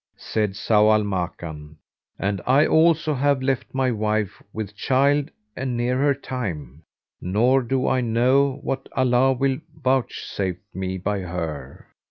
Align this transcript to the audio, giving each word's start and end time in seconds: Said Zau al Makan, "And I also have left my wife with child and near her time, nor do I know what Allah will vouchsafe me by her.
Said 0.17 0.53
Zau 0.53 0.91
al 0.91 1.03
Makan, 1.03 1.77
"And 2.17 2.41
I 2.47 2.65
also 2.65 3.13
have 3.13 3.43
left 3.43 3.71
my 3.71 3.91
wife 3.91 4.41
with 4.51 4.75
child 4.75 5.29
and 5.55 5.77
near 5.77 5.95
her 5.99 6.15
time, 6.15 6.81
nor 7.21 7.61
do 7.61 7.87
I 7.87 8.01
know 8.01 8.57
what 8.63 8.89
Allah 8.93 9.31
will 9.33 9.59
vouchsafe 9.75 10.57
me 10.73 10.97
by 10.97 11.19
her. 11.19 11.85